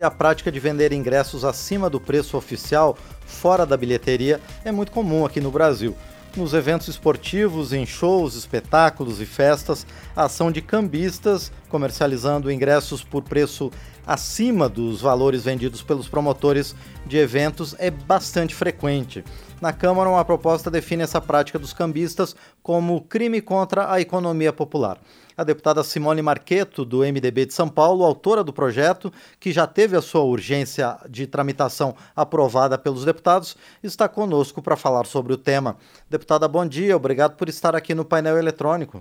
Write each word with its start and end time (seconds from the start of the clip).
A 0.00 0.12
prática 0.12 0.52
de 0.52 0.60
vender 0.60 0.92
ingressos 0.92 1.44
acima 1.44 1.90
do 1.90 2.00
preço 2.00 2.36
oficial, 2.36 2.96
fora 3.26 3.66
da 3.66 3.76
bilheteria, 3.76 4.40
é 4.64 4.70
muito 4.70 4.92
comum 4.92 5.26
aqui 5.26 5.40
no 5.40 5.50
Brasil. 5.50 5.92
Nos 6.36 6.54
eventos 6.54 6.86
esportivos, 6.86 7.72
em 7.72 7.84
shows, 7.84 8.36
espetáculos 8.36 9.20
e 9.20 9.26
festas, 9.26 9.84
a 10.14 10.26
ação 10.26 10.52
de 10.52 10.62
cambistas 10.62 11.50
comercializando 11.68 12.48
ingressos 12.48 13.02
por 13.02 13.24
preço 13.24 13.72
acima 14.06 14.68
dos 14.68 15.00
valores 15.00 15.42
vendidos 15.42 15.82
pelos 15.82 16.08
promotores 16.08 16.76
de 17.04 17.16
eventos 17.16 17.74
é 17.76 17.90
bastante 17.90 18.54
frequente. 18.54 19.24
Na 19.60 19.72
Câmara, 19.72 20.08
uma 20.08 20.24
proposta 20.24 20.70
define 20.70 21.02
essa 21.02 21.20
prática 21.20 21.58
dos 21.58 21.72
cambistas 21.72 22.36
como 22.62 23.00
crime 23.00 23.40
contra 23.40 23.92
a 23.92 24.00
economia 24.00 24.52
popular. 24.52 24.96
A 25.38 25.44
deputada 25.44 25.84
Simone 25.84 26.20
Marqueto, 26.20 26.84
do 26.84 27.04
MDB 27.04 27.46
de 27.46 27.54
São 27.54 27.68
Paulo, 27.68 28.04
autora 28.04 28.42
do 28.42 28.52
projeto, 28.52 29.08
que 29.38 29.52
já 29.52 29.68
teve 29.68 29.96
a 29.96 30.02
sua 30.02 30.22
urgência 30.22 30.98
de 31.08 31.28
tramitação 31.28 31.94
aprovada 32.16 32.76
pelos 32.76 33.04
deputados, 33.04 33.56
está 33.80 34.08
conosco 34.08 34.60
para 34.60 34.76
falar 34.76 35.06
sobre 35.06 35.32
o 35.32 35.38
tema. 35.38 35.76
Deputada, 36.10 36.48
bom 36.48 36.66
dia, 36.66 36.96
obrigado 36.96 37.36
por 37.36 37.48
estar 37.48 37.76
aqui 37.76 37.94
no 37.94 38.04
painel 38.04 38.36
eletrônico. 38.36 39.00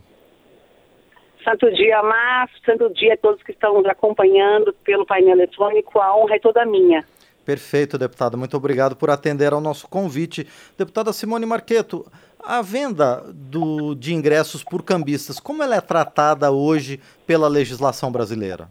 Santo 1.43 1.73
dia, 1.73 2.03
Márcio, 2.03 2.59
santo 2.63 2.93
dia 2.93 3.15
a 3.15 3.17
todos 3.17 3.41
que 3.41 3.51
estão 3.51 3.73
nos 3.73 3.87
acompanhando 3.87 4.71
pelo 4.83 5.07
painel 5.07 5.37
eletrônico. 5.37 5.99
A 5.99 6.15
honra 6.15 6.35
é 6.35 6.39
toda 6.39 6.63
minha. 6.67 7.03
Perfeito, 7.47 7.97
deputada. 7.97 8.35
Muito 8.35 8.57
obrigado 8.57 8.93
por 8.93 9.09
atender 9.09 9.53
ao 9.53 9.61
nosso 9.61 9.87
convite. 9.87 10.45
Deputada 10.77 11.13
Simone 11.13 11.45
Marqueto, 11.45 12.05
a 12.43 12.61
venda 12.61 13.23
do, 13.33 13.95
de 13.95 14.13
ingressos 14.13 14.65
por 14.65 14.83
cambistas, 14.83 15.39
como 15.39 15.63
ela 15.63 15.77
é 15.77 15.79
tratada 15.79 16.51
hoje 16.51 16.99
pela 17.25 17.47
legislação 17.47 18.11
brasileira? 18.11 18.67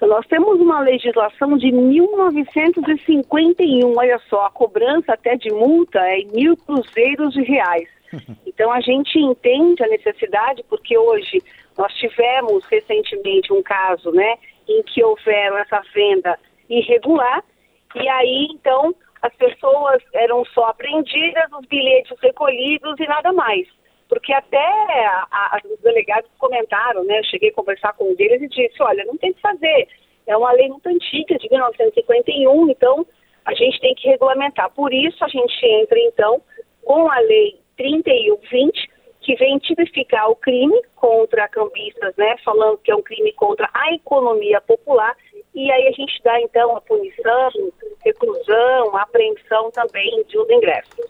Nós 0.00 0.24
temos 0.28 0.60
uma 0.60 0.78
legislação 0.78 1.58
de 1.58 1.72
1951, 1.72 3.96
olha 3.96 4.20
só, 4.30 4.46
a 4.46 4.52
cobrança 4.52 5.14
até 5.14 5.34
de 5.34 5.50
multa 5.50 5.98
é 5.98 6.20
em 6.20 6.28
mil 6.28 6.56
cruzeiros 6.56 7.34
de 7.34 7.42
reais. 7.42 7.88
Então 8.46 8.72
a 8.72 8.80
gente 8.80 9.18
entende 9.18 9.82
a 9.84 9.88
necessidade, 9.88 10.64
porque 10.68 10.96
hoje 10.98 11.40
nós 11.76 11.92
tivemos 11.94 12.64
recentemente 12.66 13.52
um 13.52 13.62
caso, 13.62 14.10
né, 14.10 14.36
em 14.68 14.82
que 14.82 15.04
houveram 15.04 15.56
essa 15.58 15.80
venda 15.94 16.36
irregular, 16.68 17.42
e 17.94 18.08
aí 18.08 18.48
então 18.50 18.94
as 19.22 19.34
pessoas 19.34 20.02
eram 20.14 20.44
só 20.46 20.66
apreendidas, 20.66 21.50
os 21.52 21.66
bilhetes 21.66 22.16
recolhidos 22.20 22.98
e 23.00 23.06
nada 23.06 23.32
mais. 23.32 23.66
Porque 24.08 24.32
até 24.32 24.56
a, 25.06 25.26
a, 25.30 25.60
os 25.64 25.80
delegados 25.80 26.30
comentaram, 26.38 27.04
né? 27.04 27.18
Eu 27.18 27.24
cheguei 27.24 27.50
a 27.50 27.54
conversar 27.54 27.92
com 27.94 28.10
um 28.10 28.14
deles 28.14 28.40
e 28.40 28.48
disse, 28.48 28.82
olha, 28.82 29.04
não 29.04 29.18
tem 29.18 29.32
que 29.32 29.40
fazer. 29.40 29.88
É 30.26 30.36
uma 30.36 30.52
lei 30.52 30.68
muito 30.68 30.86
antiga, 30.88 31.36
de 31.36 31.48
1951, 31.50 32.70
então 32.70 33.06
a 33.44 33.54
gente 33.54 33.80
tem 33.80 33.94
que 33.94 34.08
regulamentar. 34.08 34.70
Por 34.70 34.92
isso 34.92 35.22
a 35.24 35.28
gente 35.28 35.66
entra, 35.66 35.98
então, 36.00 36.40
com 36.84 37.10
a 37.10 37.18
lei 37.20 37.58
3120, 37.76 38.88
que 39.20 39.34
vem 39.36 39.58
tipificar 39.58 40.30
o 40.30 40.36
crime 40.36 40.80
contra 40.96 41.48
cambistas, 41.48 42.14
né, 42.16 42.36
falando 42.44 42.78
que 42.78 42.90
é 42.90 42.96
um 42.96 43.02
crime 43.02 43.32
contra 43.32 43.68
a 43.74 43.92
economia 43.92 44.60
popular, 44.60 45.14
e 45.58 45.72
aí 45.72 45.88
a 45.88 45.92
gente 45.92 46.22
dá 46.22 46.40
então 46.40 46.76
a 46.76 46.80
punição, 46.80 47.50
reclusão, 48.04 48.96
apreensão 48.96 49.72
também 49.72 50.24
de 50.28 50.38
os 50.38 50.48
ingressos. 50.48 51.06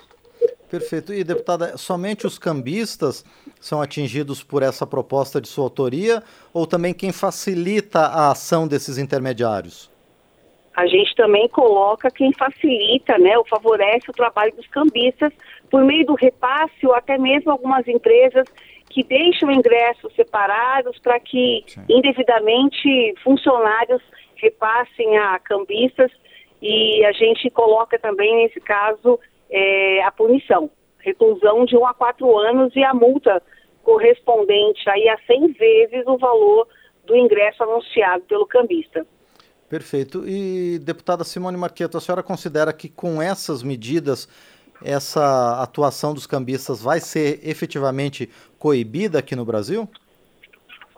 Perfeito. 0.70 1.12
E, 1.12 1.22
deputada, 1.22 1.76
somente 1.76 2.26
os 2.26 2.38
cambistas 2.38 3.24
são 3.60 3.82
atingidos 3.82 4.42
por 4.42 4.62
essa 4.62 4.86
proposta 4.86 5.38
de 5.38 5.48
sua 5.48 5.64
autoria 5.64 6.22
ou 6.54 6.66
também 6.66 6.94
quem 6.94 7.12
facilita 7.12 8.00
a 8.00 8.30
ação 8.30 8.66
desses 8.66 8.96
intermediários? 8.96 9.90
A 10.74 10.86
gente 10.86 11.14
também 11.14 11.46
coloca 11.48 12.10
quem 12.10 12.32
facilita, 12.32 13.18
né, 13.18 13.36
ou 13.36 13.44
favorece 13.46 14.08
o 14.08 14.14
trabalho 14.14 14.54
dos 14.54 14.66
cambistas 14.68 15.32
por 15.70 15.84
meio 15.84 16.06
do 16.06 16.14
repasse 16.14 16.86
ou 16.86 16.94
até 16.94 17.18
mesmo 17.18 17.50
algumas 17.50 17.86
empresas 17.86 18.46
que 18.88 19.02
deixam 19.04 19.50
ingressos 19.50 20.14
separados 20.14 20.98
para 21.00 21.20
que 21.20 21.64
Sim. 21.66 21.84
indevidamente 21.88 23.14
funcionários 23.22 24.00
repassem 24.40 25.18
a 25.18 25.38
cambistas 25.38 26.10
e 26.60 27.04
a 27.04 27.12
gente 27.12 27.50
coloca 27.50 27.98
também 27.98 28.36
nesse 28.36 28.60
caso 28.60 29.18
é, 29.50 30.02
a 30.02 30.10
punição, 30.10 30.70
reclusão 30.98 31.64
de 31.64 31.76
1 31.76 31.86
a 31.86 31.94
4 31.94 32.38
anos 32.38 32.74
e 32.74 32.82
a 32.82 32.94
multa 32.94 33.42
correspondente 33.82 34.88
aí 34.90 35.08
a 35.08 35.18
100 35.26 35.52
vezes 35.52 36.06
o 36.06 36.18
valor 36.18 36.66
do 37.04 37.16
ingresso 37.16 37.62
anunciado 37.62 38.24
pelo 38.24 38.46
cambista. 38.46 39.06
Perfeito. 39.68 40.26
E, 40.26 40.78
deputada 40.78 41.24
Simone 41.24 41.56
Marqueto, 41.56 41.96
a 41.96 42.00
senhora 42.00 42.22
considera 42.22 42.72
que 42.72 42.88
com 42.88 43.20
essas 43.20 43.62
medidas 43.62 44.28
essa 44.84 45.60
atuação 45.62 46.14
dos 46.14 46.26
cambistas 46.26 46.82
vai 46.82 47.00
ser 47.00 47.40
efetivamente 47.42 48.30
coibida 48.58 49.18
aqui 49.18 49.34
no 49.34 49.44
Brasil? 49.44 49.88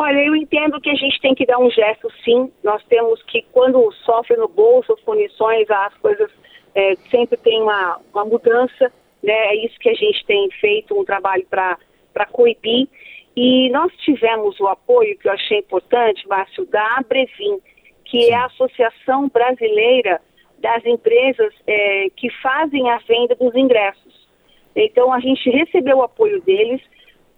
Olha, 0.03 0.19
eu 0.19 0.35
entendo 0.35 0.81
que 0.81 0.89
a 0.89 0.95
gente 0.95 1.21
tem 1.21 1.35
que 1.35 1.45
dar 1.45 1.59
um 1.59 1.71
gesto, 1.71 2.11
sim. 2.25 2.51
Nós 2.65 2.83
temos 2.85 3.23
que, 3.25 3.43
quando 3.53 3.93
sofre 3.93 4.35
no 4.35 4.49
bolso 4.49 4.95
as 4.95 5.01
punições, 5.01 5.71
as 5.71 5.95
coisas 5.99 6.31
é, 6.75 6.95
sempre 7.11 7.37
tem 7.37 7.61
uma, 7.61 8.01
uma 8.11 8.25
mudança. 8.25 8.91
Né? 9.23 9.35
É 9.35 9.57
isso 9.57 9.79
que 9.79 9.91
a 9.91 9.95
gente 9.95 10.25
tem 10.25 10.51
feito, 10.53 10.99
um 10.99 11.05
trabalho 11.05 11.47
para 11.51 12.27
coibir. 12.33 12.89
E 13.37 13.69
nós 13.69 13.93
tivemos 13.99 14.59
o 14.59 14.69
apoio, 14.69 15.19
que 15.19 15.29
eu 15.29 15.33
achei 15.33 15.59
importante, 15.59 16.27
Márcio, 16.27 16.65
da 16.65 16.97
Abrevim, 16.97 17.61
que 18.07 18.23
sim. 18.23 18.31
é 18.31 18.37
a 18.37 18.47
Associação 18.47 19.29
Brasileira 19.29 20.19
das 20.61 20.83
empresas 20.87 21.53
é, 21.67 22.07
que 22.17 22.31
fazem 22.41 22.89
a 22.89 22.97
venda 23.07 23.35
dos 23.35 23.55
ingressos. 23.55 24.27
Então, 24.75 25.13
a 25.13 25.21
gente 25.21 25.51
recebeu 25.51 25.99
o 25.99 26.03
apoio 26.03 26.41
deles. 26.41 26.81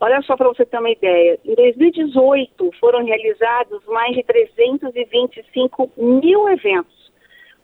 Olha 0.02 0.20
só 0.22 0.36
para 0.36 0.48
você 0.48 0.66
ter 0.66 0.78
uma 0.80 0.90
ideia: 0.90 1.38
em 1.44 1.54
2018 1.54 2.70
foram 2.80 3.04
realizados 3.04 3.86
mais 3.86 4.16
de 4.16 4.24
325 4.24 5.92
mil 5.96 6.48
eventos. 6.48 7.12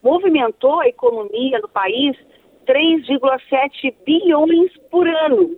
Movimentou 0.00 0.78
a 0.78 0.86
economia 0.86 1.60
do 1.60 1.68
país 1.68 2.16
3,7 2.64 3.92
bilhões 4.06 4.70
por 4.88 5.08
ano, 5.08 5.50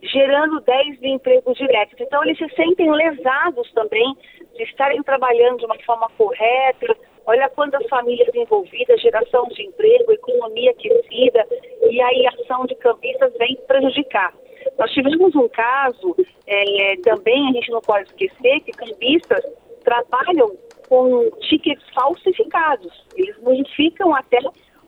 gerando 0.00 0.60
10 0.60 1.00
mil 1.00 1.14
empregos 1.14 1.58
diretos. 1.58 2.00
Então, 2.00 2.22
eles 2.22 2.38
se 2.38 2.48
sentem 2.50 2.88
lesados 2.88 3.72
também 3.72 4.16
de 4.54 4.62
estarem 4.62 5.02
trabalhando 5.02 5.58
de 5.58 5.66
uma 5.66 5.78
forma 5.80 6.08
correta, 6.16 6.96
Olha 7.28 7.46
quantas 7.50 7.86
famílias 7.88 8.34
envolvidas, 8.34 9.02
geração 9.02 9.44
de 9.48 9.62
emprego, 9.62 10.12
economia 10.12 10.70
aquecida, 10.70 11.46
e 11.90 12.00
aí 12.00 12.26
a 12.26 12.30
ação 12.30 12.64
de 12.64 12.74
cambistas 12.76 13.34
vem 13.36 13.54
prejudicar. 13.66 14.32
Nós 14.78 14.90
tivemos 14.92 15.34
um 15.34 15.48
caso, 15.48 16.16
é, 16.46 16.96
também 17.02 17.48
a 17.48 17.52
gente 17.52 17.70
não 17.70 17.80
pode 17.80 18.08
esquecer, 18.08 18.60
que 18.60 18.72
cambistas 18.72 19.44
trabalham 19.84 20.56
com 20.88 21.30
tickets 21.40 21.84
falsificados. 21.94 22.92
Eles 23.16 23.36
modificam 23.40 24.14
até 24.14 24.38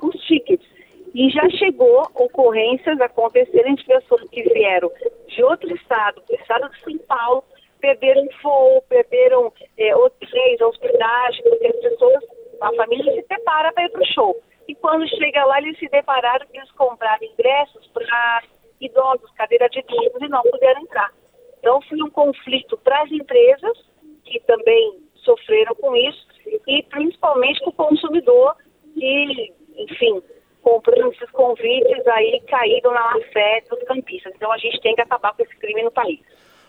os 0.00 0.16
tickets. 0.26 0.66
E 1.14 1.28
já 1.30 1.48
chegou 1.50 2.02
ocorrências 2.14 3.00
acontecerem 3.00 3.74
de 3.74 3.84
pessoas 3.84 4.28
que 4.30 4.42
vieram 4.42 4.90
de 5.26 5.42
outro 5.42 5.74
estado, 5.74 6.22
do 6.28 6.34
estado 6.34 6.68
de 6.70 6.80
São 6.80 6.98
Paulo, 7.06 7.44
perderam 7.80 8.28
voo, 8.42 8.82
perderam 8.88 9.52
é, 9.76 9.96
hotéis, 9.96 10.60
hospedagem, 10.60 11.42
porque 11.42 11.66
as 11.66 11.76
pessoas, 11.76 12.24
a 12.60 12.72
família 12.74 13.12
se 13.12 13.22
prepara 13.22 13.72
para 13.72 13.84
ir 13.84 13.90
para 13.90 14.02
o 14.02 14.06
show. 14.06 14.40
E 14.68 14.74
quando 14.76 15.08
chega 15.08 15.44
lá, 15.44 15.58
eles 15.58 15.78
se 15.78 15.88
depararam 15.88 16.46
que 16.46 16.56
eles 16.56 16.70
compraram 16.72 17.24
ingressos 17.24 17.86
para 17.88 18.42
idosos, 18.80 19.30
cadeira 19.32 19.68
de 19.68 19.84
rodas, 19.88 20.22
e 20.22 20.28
não 20.28 20.42
puderam 20.42 20.80
entrar. 20.82 21.12
Então, 21.58 21.80
foi 21.82 22.02
um 22.02 22.10
conflito 22.10 22.76
para 22.78 23.02
as 23.02 23.12
empresas, 23.12 23.78
que 24.24 24.40
também 24.40 25.02
sofreram 25.16 25.74
com 25.74 25.94
isso, 25.94 26.26
e 26.66 26.82
principalmente 26.84 27.60
com 27.60 27.70
o 27.70 27.74
consumidor, 27.74 28.56
que, 28.94 29.52
enfim, 29.76 30.22
comprando 30.62 31.12
esses 31.12 31.30
convites 31.30 32.06
aí 32.06 32.40
caíram 32.48 32.92
na 32.92 33.20
fé 33.32 33.62
dos 33.68 33.82
campistas. 33.84 34.32
Então, 34.34 34.50
a 34.50 34.58
gente 34.58 34.80
tem 34.80 34.94
que 34.94 35.02
acabar 35.02 35.34
com 35.34 35.42
esse 35.42 35.56
crime 35.56 35.82
no 35.82 35.90
país. 35.90 36.20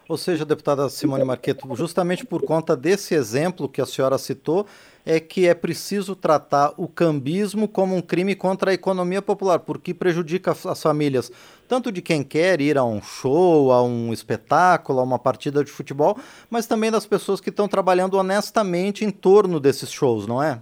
Ou 0.07 0.17
seja, 0.17 0.43
deputada 0.45 0.89
Simone 0.89 1.23
Marqueto, 1.23 1.67
justamente 1.75 2.25
por 2.25 2.43
conta 2.43 2.75
desse 2.75 3.13
exemplo 3.15 3.69
que 3.69 3.81
a 3.81 3.85
senhora 3.85 4.17
citou, 4.17 4.65
é 5.05 5.19
que 5.19 5.47
é 5.47 5.53
preciso 5.53 6.15
tratar 6.15 6.73
o 6.77 6.87
cambismo 6.87 7.67
como 7.67 7.95
um 7.95 8.01
crime 8.01 8.35
contra 8.35 8.71
a 8.71 8.73
economia 8.73 9.21
popular, 9.21 9.59
porque 9.59 9.93
prejudica 9.93 10.51
as 10.51 10.81
famílias, 10.81 11.31
tanto 11.67 11.91
de 11.91 12.01
quem 12.01 12.23
quer 12.23 12.61
ir 12.61 12.77
a 12.77 12.83
um 12.83 13.01
show, 13.01 13.71
a 13.71 13.81
um 13.81 14.11
espetáculo, 14.11 14.99
a 14.99 15.03
uma 15.03 15.17
partida 15.17 15.63
de 15.63 15.71
futebol, 15.71 16.17
mas 16.49 16.67
também 16.67 16.91
das 16.91 17.05
pessoas 17.05 17.39
que 17.39 17.49
estão 17.49 17.67
trabalhando 17.67 18.17
honestamente 18.17 19.05
em 19.05 19.11
torno 19.11 19.59
desses 19.59 19.91
shows, 19.91 20.27
não 20.27 20.41
é? 20.41 20.59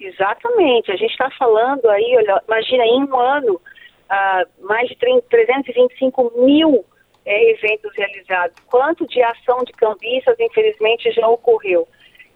Exatamente. 0.00 0.90
A 0.90 0.96
gente 0.96 1.10
está 1.10 1.30
falando 1.38 1.88
aí, 1.88 2.14
olha, 2.16 2.42
imagina, 2.46 2.84
em 2.84 3.04
um 3.04 3.18
ano, 3.18 3.54
uh, 3.54 4.66
mais 4.66 4.88
de 4.88 4.96
30, 4.96 5.22
325 5.28 6.32
mil 6.44 6.84
é, 7.24 7.50
eventos 7.50 7.92
realizados, 7.96 8.58
quanto 8.66 9.06
de 9.06 9.22
ação 9.22 9.64
de 9.64 9.72
cambistas, 9.72 10.38
infelizmente, 10.38 11.10
já 11.12 11.26
ocorreu. 11.28 11.88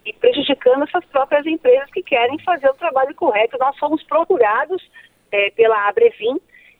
e 0.05 0.13
prejudicando 0.13 0.83
essas 0.83 1.05
próprias 1.05 1.45
empresas 1.45 1.89
que 1.91 2.01
querem 2.01 2.39
fazer 2.39 2.69
o 2.69 2.73
trabalho 2.75 3.13
correto. 3.13 3.57
Nós 3.59 3.77
fomos 3.77 4.01
procurados 4.03 4.81
é, 5.31 5.51
pela 5.51 5.87
Abrevin 5.87 6.39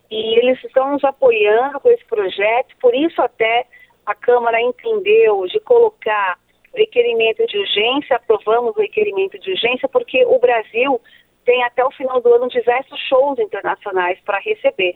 e 0.09 0.39
eles 0.39 0.63
estão 0.63 0.91
nos 0.91 1.03
apoiando 1.03 1.79
com 1.79 1.89
esse 1.89 2.03
projeto, 2.05 2.75
por 2.81 2.95
isso 2.95 3.21
até 3.21 3.67
a 4.05 4.15
Câmara 4.15 4.59
entendeu 4.59 5.45
de 5.45 5.59
colocar 5.59 6.39
requerimento 6.73 7.45
de 7.45 7.57
urgência, 7.57 8.15
aprovamos 8.15 8.75
o 8.75 8.81
requerimento 8.81 9.37
de 9.39 9.51
urgência, 9.51 9.87
porque 9.87 10.25
o 10.25 10.39
Brasil 10.39 10.99
tem 11.45 11.63
até 11.63 11.83
o 11.83 11.91
final 11.91 12.21
do 12.21 12.33
ano 12.33 12.47
diversos 12.47 12.99
shows 13.07 13.39
internacionais 13.39 14.19
para 14.21 14.39
receber. 14.39 14.95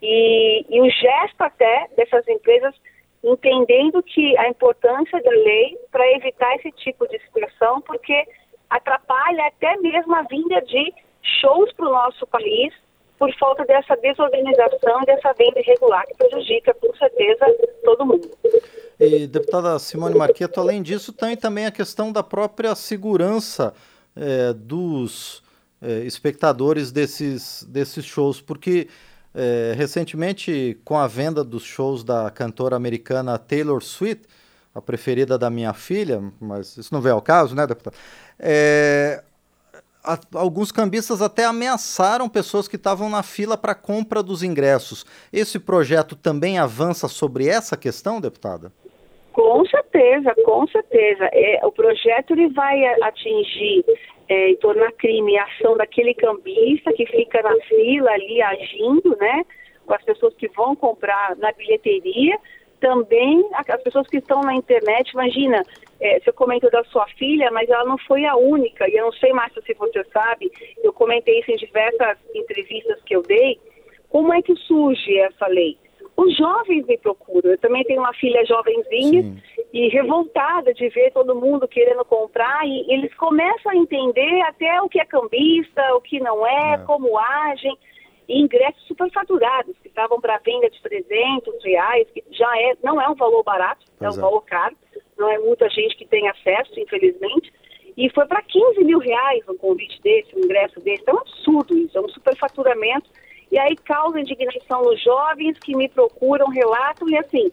E, 0.00 0.64
e 0.68 0.80
o 0.80 0.90
gesto 0.90 1.40
até 1.40 1.88
dessas 1.96 2.26
empresas 2.28 2.74
entendendo 3.22 4.02
que 4.02 4.36
a 4.38 4.48
importância 4.48 5.20
da 5.22 5.30
lei 5.30 5.76
para 5.90 6.06
evitar 6.12 6.54
esse 6.56 6.70
tipo 6.72 7.06
de 7.08 7.18
situação, 7.20 7.80
porque 7.82 8.24
atrapalha 8.70 9.46
até 9.46 9.76
mesmo 9.78 10.14
a 10.14 10.22
vinda 10.22 10.60
de 10.62 10.92
shows 11.40 11.72
para 11.72 11.88
o 11.88 11.92
nosso 11.92 12.26
país 12.26 12.72
por 13.18 13.34
falta 13.36 13.64
dessa 13.64 13.96
desorganização, 13.96 15.02
dessa 15.04 15.32
venda 15.32 15.58
irregular, 15.58 16.06
que 16.06 16.14
prejudica, 16.14 16.72
com 16.74 16.94
certeza, 16.94 17.46
todo 17.84 18.06
mundo. 18.06 18.30
E, 19.00 19.26
deputada 19.26 19.76
Simone 19.80 20.16
Marqueto, 20.16 20.60
além 20.60 20.80
disso, 20.82 21.12
tem 21.12 21.36
também 21.36 21.66
a 21.66 21.72
questão 21.72 22.12
da 22.12 22.22
própria 22.22 22.76
segurança 22.76 23.74
é, 24.16 24.52
dos 24.52 25.42
é, 25.82 26.00
espectadores 26.04 26.92
desses, 26.92 27.64
desses 27.64 28.04
shows, 28.04 28.40
porque 28.40 28.86
é, 29.38 29.72
recentemente, 29.76 30.76
com 30.84 30.98
a 30.98 31.06
venda 31.06 31.44
dos 31.44 31.62
shows 31.62 32.02
da 32.02 32.28
cantora 32.28 32.74
americana 32.74 33.38
Taylor 33.38 33.80
Swift, 33.84 34.26
a 34.74 34.82
preferida 34.82 35.38
da 35.38 35.48
minha 35.48 35.72
filha, 35.72 36.20
mas 36.40 36.76
isso 36.76 36.92
não 36.92 37.00
veio 37.00 37.14
ao 37.14 37.22
caso, 37.22 37.54
né, 37.54 37.64
deputado? 37.64 37.94
É, 38.36 39.22
a, 40.02 40.18
alguns 40.34 40.72
cambistas 40.72 41.22
até 41.22 41.44
ameaçaram 41.44 42.28
pessoas 42.28 42.66
que 42.66 42.74
estavam 42.74 43.08
na 43.08 43.22
fila 43.22 43.56
para 43.56 43.76
compra 43.76 44.24
dos 44.24 44.42
ingressos. 44.42 45.06
Esse 45.32 45.60
projeto 45.60 46.16
também 46.16 46.58
avança 46.58 47.06
sobre 47.06 47.46
essa 47.46 47.76
questão, 47.76 48.20
deputada? 48.20 48.72
Com 49.38 49.64
certeza, 49.66 50.34
com 50.44 50.66
certeza. 50.66 51.30
É, 51.32 51.64
o 51.64 51.70
projeto 51.70 52.32
ele 52.32 52.48
vai 52.48 52.84
atingir 53.04 53.84
é, 54.28 54.50
e 54.50 54.56
tornar 54.56 54.90
crime 54.94 55.38
a 55.38 55.44
ação 55.44 55.76
daquele 55.76 56.12
cambista 56.12 56.92
que 56.92 57.06
fica 57.06 57.40
na 57.40 57.54
fila 57.68 58.10
ali 58.10 58.42
agindo, 58.42 59.16
né? 59.16 59.44
Com 59.86 59.94
as 59.94 60.02
pessoas 60.02 60.34
que 60.34 60.48
vão 60.48 60.74
comprar 60.74 61.36
na 61.36 61.52
bilheteria. 61.52 62.36
Também 62.80 63.48
as 63.54 63.80
pessoas 63.80 64.08
que 64.08 64.16
estão 64.16 64.40
na 64.40 64.56
internet, 64.56 65.12
imagina, 65.12 65.62
é, 66.00 66.18
você 66.18 66.32
comentou 66.32 66.68
da 66.72 66.82
sua 66.84 67.06
filha, 67.10 67.48
mas 67.52 67.70
ela 67.70 67.84
não 67.84 67.96
foi 67.96 68.24
a 68.24 68.34
única, 68.34 68.88
e 68.88 68.96
eu 68.96 69.04
não 69.04 69.12
sei, 69.12 69.32
Márcia, 69.32 69.62
se 69.62 69.72
você 69.74 70.02
sabe, 70.12 70.50
eu 70.82 70.92
comentei 70.92 71.38
isso 71.38 71.52
em 71.52 71.56
diversas 71.56 72.18
entrevistas 72.34 73.00
que 73.04 73.14
eu 73.14 73.22
dei, 73.22 73.56
como 74.08 74.34
é 74.34 74.42
que 74.42 74.54
surge 74.56 75.16
essa 75.18 75.46
lei? 75.46 75.78
Os 76.18 76.36
jovens 76.36 76.84
me 76.84 76.98
procuram. 76.98 77.52
Eu 77.52 77.58
também 77.58 77.84
tenho 77.84 78.00
uma 78.00 78.12
filha 78.12 78.44
jovenzinha 78.44 79.22
Sim. 79.22 79.38
e 79.72 79.86
revoltada 79.86 80.74
de 80.74 80.88
ver 80.88 81.12
todo 81.12 81.32
mundo 81.36 81.68
querendo 81.68 82.04
comprar 82.04 82.66
e 82.66 82.92
eles 82.92 83.14
começam 83.14 83.70
a 83.70 83.76
entender 83.76 84.40
até 84.40 84.82
o 84.82 84.88
que 84.88 85.00
é 85.00 85.04
cambista, 85.04 85.80
o 85.94 86.00
que 86.00 86.18
não 86.18 86.44
é, 86.44 86.74
é. 86.74 86.78
como 86.78 87.16
agem. 87.16 87.78
E 88.28 88.42
ingressos 88.42 88.82
superfaturados, 88.88 89.78
que 89.78 89.86
estavam 89.86 90.20
para 90.20 90.38
venda 90.38 90.68
de 90.68 90.82
300 90.82 91.64
reais, 91.64 92.08
que 92.12 92.22
já 92.32 92.50
é, 92.58 92.74
não 92.82 93.00
é 93.00 93.08
um 93.08 93.14
valor 93.14 93.44
barato, 93.44 93.86
é 94.00 94.10
um 94.10 94.12
é. 94.12 94.20
valor 94.20 94.42
caro. 94.42 94.76
Não 95.16 95.30
é 95.30 95.38
muita 95.38 95.70
gente 95.70 95.96
que 95.96 96.04
tem 96.04 96.28
acesso, 96.28 96.78
infelizmente. 96.80 97.52
E 97.96 98.10
foi 98.10 98.26
para 98.26 98.42
15 98.42 98.82
mil 98.82 98.98
reais 98.98 99.48
um 99.48 99.56
convite 99.56 100.02
desse, 100.02 100.34
um 100.34 100.40
ingresso 100.40 100.80
desse. 100.80 101.08
É 101.08 101.14
um 101.14 101.18
absurdo 101.18 101.78
isso, 101.78 101.96
é 101.96 102.00
um 102.00 102.08
superfaturamento 102.08 103.08
e 103.50 103.58
aí 103.58 103.76
causa 103.76 104.20
indignação 104.20 104.82
nos 104.82 105.02
jovens 105.02 105.58
que 105.58 105.76
me 105.76 105.88
procuram, 105.88 106.48
relatam 106.48 107.08
e 107.08 107.16
assim, 107.16 107.50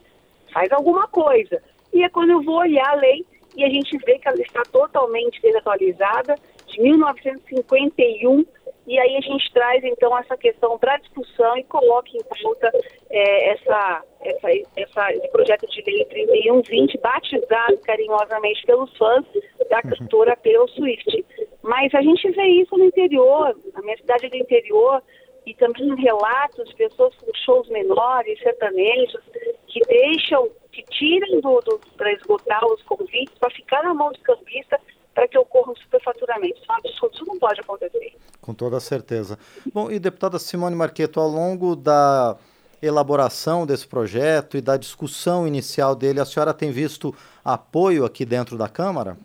faz 0.52 0.72
alguma 0.72 1.08
coisa. 1.08 1.62
E 1.94 2.04
é 2.04 2.10
quando 2.10 2.32
eu 2.32 2.42
vou 2.42 2.58
olhar 2.58 2.90
a 2.90 2.96
lei 2.96 3.26
e 3.56 3.64
a 3.64 3.70
gente 3.70 3.98
vê 4.00 4.20
que 4.20 4.28
ela 4.28 4.42
está 4.42 4.64
totalmente 4.64 5.42
desatualizada, 5.42 6.36
de 6.68 6.82
1951, 6.82 8.46
e 8.88 9.00
aí 9.00 9.18
a 9.18 9.22
gente 9.22 9.52
traz 9.52 9.84
então 9.84 10.16
essa 10.18 10.38
questão 10.38 10.78
para 10.78 10.98
discussão 10.98 11.58
e 11.58 11.64
coloca 11.64 12.10
em 12.14 12.22
pauta 12.24 12.72
é, 13.10 13.54
essa, 13.54 14.04
essa, 14.22 14.48
essa, 14.76 15.14
esse 15.14 15.28
projeto 15.30 15.68
de 15.68 15.82
lei 15.82 16.06
3120, 16.06 17.00
batizado 17.00 17.78
carinhosamente 17.80 18.64
pelos 18.66 18.96
fãs 18.98 19.26
da 19.70 19.78
uhum. 19.78 19.90
cantora 19.90 20.36
Taylor 20.36 20.70
Swift. 20.70 21.26
Mas 21.64 21.94
a 21.96 22.02
gente 22.02 22.30
vê 22.32 22.46
isso 22.46 22.78
no 22.78 22.86
interior, 22.86 23.58
na 23.74 23.82
minha 23.82 23.98
cidade 23.98 24.30
do 24.30 24.38
interior, 24.38 25.02
e 25.46 25.54
também 25.54 25.96
relatos 25.96 26.68
de 26.70 26.76
pessoas 26.76 27.14
com 27.16 27.32
shows 27.46 27.70
menores, 27.70 28.40
sertanejos, 28.40 29.22
que 29.68 29.80
deixam, 29.88 30.50
que 30.72 30.84
tiram 30.84 31.40
do, 31.42 31.60
do 31.62 31.80
para 31.96 32.12
esgotar 32.14 32.66
os 32.66 32.82
convites, 32.84 33.38
para 33.40 33.50
ficar 33.52 33.84
na 33.84 33.94
mão 33.94 34.12
de 34.12 34.20
campista, 34.20 34.80
para 35.14 35.28
que 35.28 35.38
ocorra 35.38 35.72
um 35.72 35.76
superfaturamento. 35.76 36.58
Isso 36.58 36.66
é 36.70 36.74
um 36.74 36.78
absurdo, 36.78 37.16
isso 37.16 37.26
não 37.26 37.40
pode 37.40 37.62
acontecer. 37.62 38.14
Com 38.42 38.54
toda 38.54 38.80
certeza. 38.80 39.38
Bom, 39.74 39.92
e 39.92 40.00
deputada 40.00 40.40
Simone 40.40 40.76
Marqueto, 40.76 41.20
ao 41.20 41.28
longo 41.28 41.76
da 41.76 42.38
elaboração 42.82 43.66
desse 43.66 43.88
projeto 43.88 44.58
e 44.58 44.62
da 44.62 44.78
discussão 44.78 45.48
inicial 45.48 45.96
dele, 45.96 46.20
a 46.20 46.26
senhora 46.26 46.54
tem 46.54 46.72
visto 46.72 47.16
apoio 47.44 48.06
aqui 48.06 48.26
dentro 48.26 48.58
da 48.58 48.68
Câmara? 48.68 49.18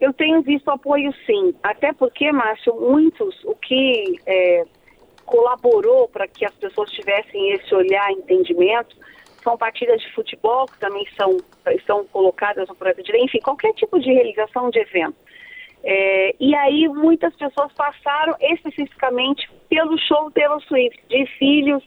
Eu 0.00 0.14
tenho 0.14 0.40
visto 0.40 0.70
apoio 0.70 1.12
sim, 1.26 1.54
até 1.62 1.92
porque, 1.92 2.32
Márcio, 2.32 2.74
muitos, 2.74 3.36
o 3.44 3.54
que 3.54 4.18
é, 4.26 4.64
colaborou 5.50 6.08
para 6.08 6.28
que 6.28 6.44
as 6.44 6.54
pessoas 6.54 6.90
tivessem 6.90 7.52
esse 7.52 7.74
olhar, 7.74 8.10
entendimento. 8.12 8.96
São 9.42 9.56
partidas 9.56 10.00
de 10.00 10.12
futebol 10.12 10.66
que 10.66 10.78
também 10.78 11.06
são, 11.16 11.38
são 11.86 12.04
colocadas 12.06 12.68
no 12.68 12.74
projeto 12.74 13.02
de 13.02 13.12
lei, 13.12 13.22
enfim, 13.22 13.38
qualquer 13.40 13.72
tipo 13.72 13.98
de 13.98 14.12
realização 14.12 14.70
de 14.70 14.78
evento. 14.78 15.16
É, 15.82 16.34
e 16.38 16.54
aí 16.54 16.86
muitas 16.88 17.34
pessoas 17.36 17.72
passaram 17.72 18.34
especificamente 18.38 19.50
pelo 19.68 19.96
show 19.98 20.30
Taylor 20.30 20.60
Swift, 20.64 21.00
de 21.08 21.26
filhos, 21.38 21.82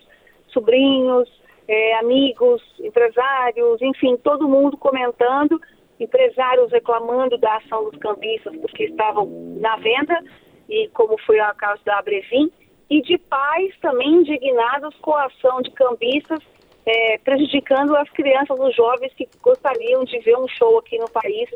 sobrinhos, 0.47 1.29
é, 1.67 1.95
amigos, 1.99 2.61
empresários, 2.79 3.81
enfim, 3.83 4.17
todo 4.17 4.49
mundo 4.49 4.75
comentando, 4.77 5.61
empresários 5.99 6.71
reclamando 6.71 7.37
da 7.37 7.57
ação 7.57 7.87
dos 7.91 7.99
cambistas 7.99 8.55
porque 8.57 8.85
estavam 8.85 9.27
na 9.59 9.75
venda, 9.77 10.19
e 10.67 10.87
como 10.89 11.15
foi 11.19 11.39
o 11.39 11.55
caso 11.55 11.83
da 11.85 11.99
Abrevin, 11.99 12.51
e 12.93 13.01
de 13.01 13.17
pais 13.17 13.75
também 13.81 14.07
indignados 14.07 14.95
com 14.97 15.15
a 15.15 15.25
ação 15.25 15.63
de 15.63 15.71
cambistas, 15.71 16.39
é, 16.85 17.17
prejudicando 17.17 17.95
as 17.95 18.07
crianças, 18.11 18.55
os 18.59 18.75
jovens 18.75 19.11
que 19.15 19.27
gostariam 19.41 20.03
de 20.03 20.19
ver 20.19 20.37
um 20.37 20.47
show 20.47 20.77
aqui 20.77 20.99
no 20.99 21.09
país, 21.09 21.49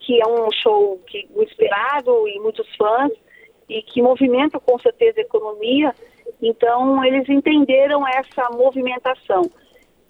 que 0.00 0.20
é 0.20 0.26
um 0.26 0.50
show 0.50 1.00
que, 1.06 1.28
muito 1.32 1.52
esperado 1.52 2.26
e 2.26 2.40
muitos 2.40 2.66
fãs, 2.74 3.12
e 3.68 3.80
que 3.82 4.02
movimenta 4.02 4.58
com 4.58 4.76
certeza 4.80 5.20
a 5.20 5.22
economia. 5.22 5.94
Então, 6.42 7.04
eles 7.04 7.28
entenderam 7.28 8.04
essa 8.08 8.50
movimentação. 8.50 9.42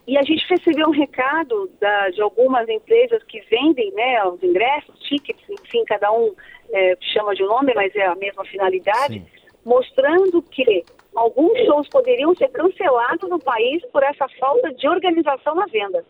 E 0.06 0.16
a 0.16 0.22
gente 0.22 0.42
recebeu 0.48 0.88
um 0.88 0.92
recado 0.92 1.70
da, 1.78 2.08
de 2.08 2.22
algumas 2.22 2.66
empresas 2.66 3.22
que 3.24 3.40
vendem 3.42 3.92
né, 3.92 4.24
os 4.24 4.42
ingressos, 4.42 4.98
tickets, 5.00 5.44
enfim, 5.50 5.84
cada 5.84 6.10
um 6.10 6.34
é, 6.72 6.96
chama 7.12 7.34
de 7.34 7.44
um 7.44 7.48
nome, 7.48 7.74
mas 7.74 7.94
é 7.94 8.06
a 8.06 8.14
mesma 8.14 8.42
finalidade. 8.46 9.20
Sim 9.20 9.41
mostrando 9.64 10.42
que 10.42 10.84
alguns 11.14 11.58
shows 11.66 11.88
poderiam 11.88 12.34
ser 12.34 12.48
cancelados 12.48 13.28
no 13.28 13.38
país 13.38 13.84
por 13.92 14.02
essa 14.02 14.26
falta 14.38 14.72
de 14.72 14.88
organização 14.88 15.54
na 15.54 15.66
venda. 15.66 16.04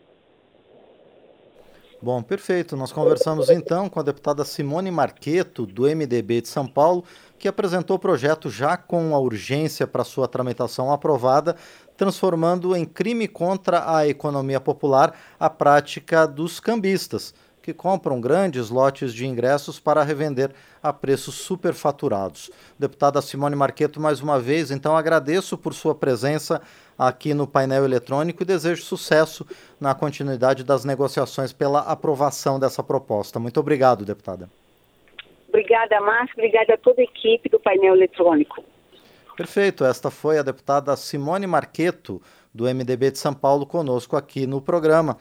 Bom, 2.01 2.21
perfeito. 2.21 2.75
Nós 2.75 2.91
conversamos 2.91 3.49
então 3.49 3.87
com 3.87 3.97
a 3.97 4.03
deputada 4.03 4.43
Simone 4.43 4.91
Marqueto, 4.91 5.65
do 5.65 5.83
MDB 5.83 6.41
de 6.41 6.49
São 6.49 6.67
Paulo, 6.67 7.05
que 7.39 7.47
apresentou 7.47 7.95
o 7.95 7.99
projeto 7.99 8.49
já 8.49 8.75
com 8.75 9.15
a 9.15 9.19
urgência 9.19 9.87
para 9.87 10.03
sua 10.03 10.27
tramitação 10.27 10.91
aprovada, 10.91 11.55
transformando 11.95 12.75
em 12.75 12.83
crime 12.83 13.25
contra 13.25 13.95
a 13.95 14.05
economia 14.05 14.59
popular 14.59 15.17
a 15.39 15.49
prática 15.49 16.27
dos 16.27 16.59
cambistas 16.59 17.33
que 17.63 17.73
compram 17.73 18.19
grandes 18.19 18.69
lotes 18.69 19.13
de 19.13 19.25
ingressos 19.25 19.79
para 19.79 20.03
revender 20.03 20.51
a 20.83 20.91
preços 20.91 21.35
superfaturados. 21.35 22.51
Deputada 22.77 23.21
Simone 23.21 23.55
Marqueto, 23.55 24.01
mais 24.01 24.19
uma 24.19 24.37
vez, 24.37 24.69
então 24.69 24.97
agradeço 24.97 25.57
por 25.57 25.73
sua 25.73 25.95
presença 25.95 26.61
aqui 26.99 27.33
no 27.33 27.47
painel 27.47 27.85
eletrônico 27.85 28.43
e 28.43 28.45
desejo 28.45 28.83
sucesso 28.83 29.47
na 29.79 29.95
continuidade 29.95 30.63
das 30.63 30.83
negociações 30.83 31.53
pela 31.53 31.79
aprovação 31.79 32.59
dessa 32.59 32.83
proposta. 32.83 33.39
Muito 33.39 33.61
obrigado, 33.61 34.03
deputada. 34.03 34.49
Obrigada, 35.47 36.01
Márcio. 36.01 36.35
Obrigada 36.37 36.73
a 36.73 36.77
toda 36.77 37.01
a 37.01 37.05
equipe 37.05 37.47
do 37.47 37.59
painel 37.59 37.95
eletrônico. 37.95 38.61
Perfeito. 39.37 39.85
Esta 39.85 40.11
foi 40.11 40.37
a 40.37 40.43
deputada 40.43 40.95
Simone 40.97 41.47
Marqueto 41.47 42.21
do 42.53 42.65
MDB 42.65 43.11
de 43.11 43.17
São 43.17 43.33
Paulo 43.33 43.65
conosco 43.65 44.15
aqui 44.15 44.45
no 44.45 44.61
programa. 44.61 45.17